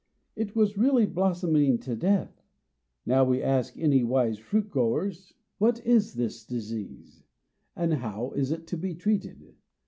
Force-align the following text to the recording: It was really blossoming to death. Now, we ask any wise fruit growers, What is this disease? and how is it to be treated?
It 0.35 0.55
was 0.55 0.79
really 0.79 1.05
blossoming 1.05 1.77
to 1.81 1.95
death. 1.95 2.41
Now, 3.05 3.23
we 3.23 3.39
ask 3.43 3.77
any 3.77 4.03
wise 4.03 4.39
fruit 4.39 4.67
growers, 4.71 5.35
What 5.59 5.79
is 5.85 6.15
this 6.15 6.43
disease? 6.43 7.23
and 7.75 7.93
how 7.93 8.31
is 8.31 8.49
it 8.51 8.65
to 8.65 8.77
be 8.77 8.95
treated? 8.95 9.53